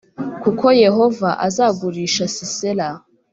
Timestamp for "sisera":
2.35-2.87